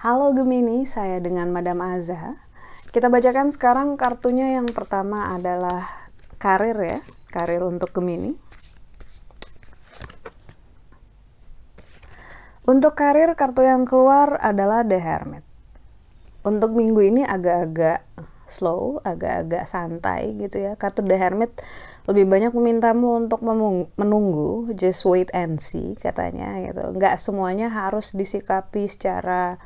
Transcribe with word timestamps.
Halo 0.00 0.32
Gemini, 0.32 0.88
saya 0.88 1.18
dengan 1.18 1.52
Madam 1.52 1.82
Aza. 1.84 2.38
Kita 2.88 3.12
bacakan 3.12 3.52
sekarang 3.52 3.98
kartunya 3.98 4.56
yang 4.56 4.70
pertama 4.70 5.34
adalah 5.34 5.84
karir 6.40 6.78
ya, 6.78 6.98
karir 7.34 7.66
untuk 7.66 7.92
Gemini. 7.92 8.32
Untuk 12.64 12.94
karir 12.94 13.34
kartu 13.34 13.66
yang 13.66 13.82
keluar 13.82 14.38
adalah 14.38 14.86
The 14.86 15.02
Hermit. 15.02 15.44
Untuk 16.46 16.72
minggu 16.78 17.02
ini 17.02 17.22
agak-agak 17.26 18.06
slow, 18.50 19.00
agak-agak 19.06 19.64
santai 19.64 20.34
gitu 20.36 20.60
ya. 20.60 20.76
Kartu 20.76 21.06
The 21.06 21.16
Hermit 21.16 21.54
lebih 22.10 22.26
banyak 22.26 22.52
memintamu 22.52 23.16
untuk 23.16 23.40
menunggu, 23.96 24.74
just 24.74 25.06
wait 25.06 25.30
and 25.30 25.62
see 25.62 25.94
katanya 25.96 26.58
gitu. 26.66 26.94
Nggak 26.94 27.22
semuanya 27.22 27.70
harus 27.70 28.12
disikapi 28.12 28.90
secara 28.90 29.62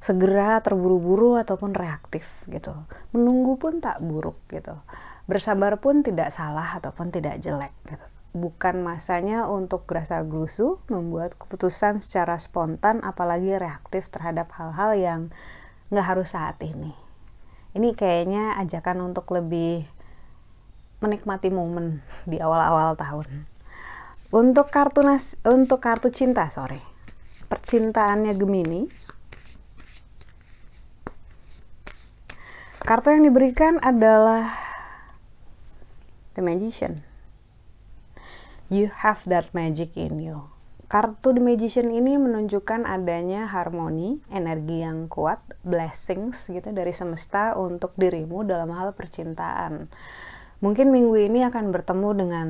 segera 0.00 0.64
terburu-buru 0.64 1.36
ataupun 1.36 1.76
reaktif 1.76 2.46
gitu. 2.48 2.72
Menunggu 3.12 3.60
pun 3.60 3.84
tak 3.84 4.00
buruk 4.00 4.40
gitu. 4.48 4.80
Bersabar 5.28 5.76
pun 5.76 6.00
tidak 6.00 6.32
salah 6.32 6.80
ataupun 6.80 7.12
tidak 7.12 7.36
jelek 7.38 7.76
gitu. 7.84 8.06
Bukan 8.30 8.80
masanya 8.86 9.50
untuk 9.50 9.84
gerasa 9.90 10.22
gerusu 10.22 10.78
membuat 10.86 11.34
keputusan 11.36 11.98
secara 11.98 12.38
spontan 12.38 13.02
apalagi 13.04 13.58
reaktif 13.58 14.08
terhadap 14.08 14.54
hal-hal 14.56 14.94
yang 14.96 15.20
nggak 15.90 16.06
harus 16.06 16.32
saat 16.32 16.56
ini. 16.62 16.94
Ini 17.76 17.94
kayaknya 17.94 18.58
ajakan 18.58 19.12
untuk 19.12 19.30
lebih 19.30 19.86
menikmati 21.00 21.48
momen 21.48 22.02
di 22.26 22.42
awal-awal 22.42 22.98
tahun. 22.98 23.46
Untuk 24.30 24.70
kartu 24.70 25.02
nas 25.02 25.34
untuk 25.42 25.82
kartu 25.82 26.10
cinta, 26.10 26.46
sorry. 26.50 26.78
Percintaannya 27.50 28.30
Gemini, 28.38 28.86
Kartu 32.80 33.12
yang 33.14 33.22
diberikan 33.22 33.78
adalah 33.86 34.56
The 36.34 36.42
Magician. 36.42 37.06
You 38.66 38.90
have 39.06 39.22
that 39.30 39.54
magic 39.54 39.94
in 39.94 40.18
you. 40.18 40.50
Kartu 40.90 41.30
The 41.30 41.38
Magician 41.38 41.94
ini 41.94 42.18
menunjukkan 42.18 42.82
adanya 42.82 43.46
harmoni, 43.46 44.18
energi 44.26 44.82
yang 44.82 45.06
kuat, 45.06 45.38
blessings 45.62 46.50
gitu 46.50 46.74
dari 46.74 46.90
semesta 46.90 47.54
untuk 47.54 47.94
dirimu 47.94 48.42
dalam 48.42 48.74
hal 48.74 48.90
percintaan. 48.98 49.86
Mungkin 50.58 50.90
minggu 50.90 51.30
ini 51.30 51.46
akan 51.46 51.70
bertemu 51.70 52.08
dengan 52.18 52.48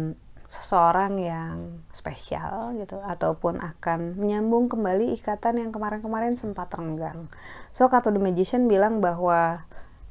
seseorang 0.48 1.20
yang 1.20 1.84
spesial 1.92 2.72
gitu 2.80 2.96
ataupun 3.04 3.60
akan 3.60 4.16
menyambung 4.16 4.72
kembali 4.72 5.14
ikatan 5.20 5.60
yang 5.60 5.70
kemarin-kemarin 5.70 6.34
sempat 6.40 6.72
renggang. 6.72 7.28
So 7.76 7.92
kartu 7.92 8.08
The 8.08 8.24
Magician 8.24 8.72
bilang 8.72 9.04
bahwa 9.04 9.68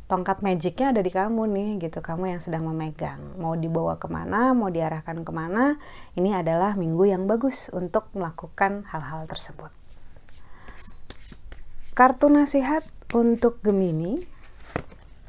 tongkat 0.09 0.41
magicnya 0.41 0.89
ada 0.89 1.05
di 1.05 1.13
kamu 1.13 1.45
nih 1.53 1.69
gitu. 1.85 2.01
Kamu 2.01 2.33
yang 2.33 2.41
sedang 2.41 2.65
memegang. 2.65 3.37
Mau 3.37 3.53
dibawa 3.53 4.01
ke 4.01 4.09
mana 4.09 4.57
mau 4.57 4.73
diarahkan 4.73 5.21
ke 5.21 5.31
mana 5.31 5.77
ini 6.17 6.33
adalah 6.33 6.73
minggu 6.73 7.05
yang 7.05 7.29
bagus 7.29 7.69
untuk 7.69 8.09
melakukan 8.17 8.89
hal-hal 8.89 9.29
tersebut. 9.29 9.69
Kartu 11.93 12.27
nasihat 12.33 12.81
untuk 13.13 13.61
Gemini 13.61 14.17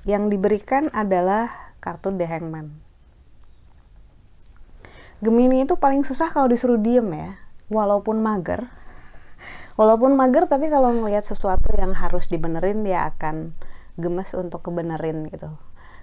yang 0.08 0.33
diberikan 0.33 0.89
adalah 0.97 1.77
kartu 1.84 2.17
The 2.17 2.25
Hangman. 2.25 2.73
Gemini 5.20 5.69
itu 5.69 5.77
paling 5.77 6.08
susah 6.08 6.33
kalau 6.33 6.48
disuruh 6.48 6.81
diem 6.81 7.05
ya 7.12 7.36
walaupun 7.69 8.24
mager. 8.24 8.64
Walaupun 9.80 10.13
mager 10.13 10.45
tapi 10.48 10.69
kalau 10.69 10.92
melihat 10.92 11.24
sesuatu 11.24 11.73
yang 11.77 11.96
harus 11.96 12.29
dibenerin 12.29 12.85
dia 12.85 13.08
akan 13.08 13.57
gemes 14.00 14.33
untuk 14.34 14.64
kebenerin 14.64 15.28
gitu 15.28 15.55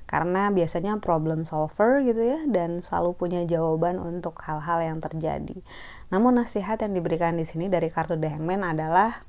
karena 0.08 0.47
biasanya 0.56 1.03
problem 1.03 1.44
solver 1.44 2.00
gitu 2.00 2.24
ya 2.24 2.40
dan 2.47 2.80
selalu 2.80 3.12
punya 3.19 3.44
jawaban 3.44 4.00
untuk 4.00 4.40
hal-hal 4.40 4.80
yang 4.80 5.03
terjadi. 5.03 5.59
Namun 6.07 6.40
nasihat 6.40 6.80
yang 6.80 6.96
diberikan 6.96 7.36
di 7.36 7.44
sini 7.44 7.68
dari 7.68 7.91
kartu 7.91 8.16
The 8.16 8.40
Hangman 8.40 8.63
adalah 8.63 9.28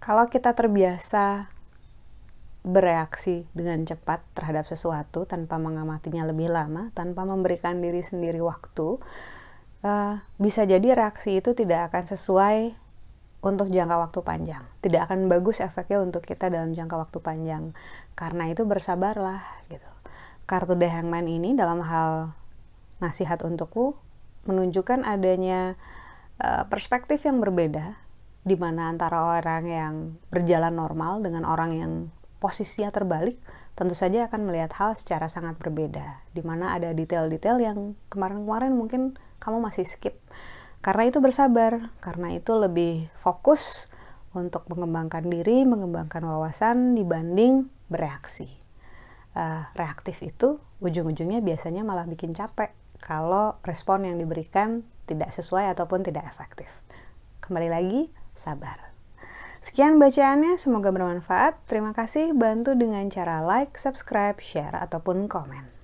kalau 0.00 0.32
kita 0.32 0.56
terbiasa 0.56 1.52
bereaksi 2.64 3.44
dengan 3.52 3.84
cepat 3.84 4.24
terhadap 4.32 4.64
sesuatu 4.64 5.28
tanpa 5.28 5.60
mengamatinya 5.60 6.24
lebih 6.24 6.48
lama, 6.48 6.88
tanpa 6.96 7.28
memberikan 7.28 7.84
diri 7.84 8.00
sendiri 8.00 8.40
waktu, 8.40 8.96
uh, 9.84 10.14
bisa 10.40 10.64
jadi 10.64 10.96
reaksi 10.96 11.42
itu 11.42 11.52
tidak 11.52 11.92
akan 11.92 12.04
sesuai 12.08 12.56
untuk 13.42 13.68
jangka 13.68 13.98
waktu 13.98 14.20
panjang. 14.22 14.64
Tidak 14.80 15.02
akan 15.10 15.26
bagus 15.26 15.58
efeknya 15.58 15.98
untuk 15.98 16.22
kita 16.22 16.48
dalam 16.48 16.72
jangka 16.72 16.94
waktu 16.94 17.18
panjang. 17.18 17.74
Karena 18.14 18.46
itu 18.48 18.62
bersabarlah 18.62 19.42
gitu. 19.66 19.90
Kartu 20.46 20.78
The 20.78 20.88
Hangman 20.88 21.26
ini 21.26 21.58
dalam 21.58 21.82
hal 21.82 22.38
nasihat 23.02 23.42
untukku 23.42 23.98
menunjukkan 24.46 25.02
adanya 25.02 25.74
uh, 26.38 26.66
perspektif 26.70 27.26
yang 27.26 27.42
berbeda 27.42 27.98
di 28.42 28.58
mana 28.58 28.90
antara 28.90 29.38
orang 29.38 29.64
yang 29.66 29.94
berjalan 30.30 30.74
normal 30.74 31.22
dengan 31.22 31.46
orang 31.46 31.70
yang 31.78 31.92
posisinya 32.42 32.90
terbalik 32.90 33.38
tentu 33.78 33.94
saja 33.94 34.26
akan 34.26 34.50
melihat 34.50 34.74
hal 34.82 34.98
secara 34.98 35.30
sangat 35.30 35.56
berbeda 35.62 36.26
di 36.34 36.42
mana 36.42 36.74
ada 36.74 36.90
detail-detail 36.90 37.62
yang 37.62 37.78
kemarin-kemarin 38.10 38.74
mungkin 38.74 39.14
kamu 39.38 39.62
masih 39.62 39.86
skip 39.86 40.18
karena 40.82 41.06
itu 41.06 41.22
bersabar, 41.22 41.94
karena 42.02 42.34
itu 42.34 42.52
lebih 42.58 43.06
fokus 43.14 43.86
untuk 44.34 44.66
mengembangkan 44.66 45.22
diri, 45.30 45.62
mengembangkan 45.62 46.26
wawasan 46.26 46.98
dibanding 46.98 47.70
bereaksi. 47.86 48.50
Uh, 49.32 49.64
reaktif 49.78 50.20
itu 50.20 50.60
ujung-ujungnya 50.84 51.40
biasanya 51.40 51.80
malah 51.86 52.04
bikin 52.04 52.36
capek 52.36 52.74
kalau 53.00 53.56
respon 53.64 54.04
yang 54.04 54.20
diberikan 54.20 54.84
tidak 55.08 55.32
sesuai 55.32 55.72
ataupun 55.72 56.04
tidak 56.04 56.28
efektif. 56.28 56.68
Kembali 57.40 57.68
lagi, 57.72 58.00
sabar. 58.36 58.92
Sekian 59.62 60.02
bacaannya, 60.02 60.58
semoga 60.58 60.90
bermanfaat. 60.90 61.54
Terima 61.70 61.94
kasih, 61.94 62.34
bantu 62.34 62.74
dengan 62.74 63.06
cara 63.08 63.46
like, 63.46 63.78
subscribe, 63.78 64.42
share, 64.42 64.74
ataupun 64.74 65.30
komen. 65.30 65.81